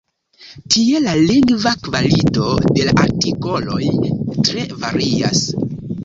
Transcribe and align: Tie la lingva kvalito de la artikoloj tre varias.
Tie 0.75 0.99
la 1.07 1.11
lingva 1.31 1.73
kvalito 1.87 2.47
de 2.77 2.87
la 2.87 2.95
artikoloj 3.03 3.81
tre 4.47 4.65
varias. 4.87 5.43